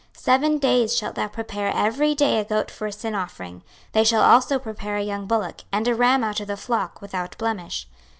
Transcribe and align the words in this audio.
26:043:025 0.15 0.23
Seven 0.23 0.57
days 0.57 0.97
shalt 0.97 1.13
thou 1.13 1.27
prepare 1.27 1.71
every 1.75 2.15
day 2.15 2.39
a 2.39 2.43
goat 2.43 2.71
for 2.71 2.87
a 2.87 2.91
sin 2.91 3.13
offering: 3.13 3.61
they 3.91 4.03
shall 4.03 4.23
also 4.23 4.57
prepare 4.57 4.95
a 4.97 5.03
young 5.03 5.27
bullock, 5.27 5.61
and 5.71 5.87
a 5.87 5.93
ram 5.93 6.23
out 6.23 6.39
of 6.39 6.47
the 6.47 6.57
flock, 6.57 7.01
without 7.03 7.37
blemish. 7.37 7.87